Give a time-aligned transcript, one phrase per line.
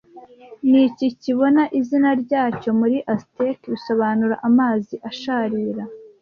[0.69, 5.83] Niki kibona izina ryacyo muri Aztec bisobanura amazi asharira